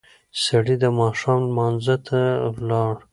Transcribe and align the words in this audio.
سړی 0.43 0.75
د 0.83 0.85
ماښام 0.99 1.41
لمانځه 1.49 1.95
ته 2.07 2.19
ولاړ. 2.55 2.93